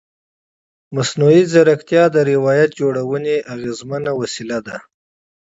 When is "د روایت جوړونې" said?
2.11-3.35